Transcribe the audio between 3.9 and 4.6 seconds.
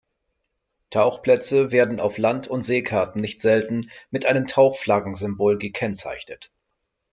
mit einem